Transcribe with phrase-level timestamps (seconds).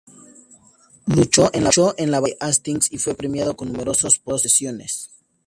[1.05, 5.11] Luchó en la Batalla de Hastings y fue premiado con numerosas posesiones.